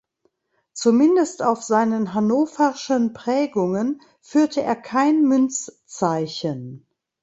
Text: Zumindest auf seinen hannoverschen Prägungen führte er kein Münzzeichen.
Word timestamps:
Zumindest 0.73 1.43
auf 1.43 1.61
seinen 1.61 2.15
hannoverschen 2.15 3.13
Prägungen 3.13 4.01
führte 4.19 4.63
er 4.63 4.75
kein 4.75 5.21
Münzzeichen. 5.27 6.87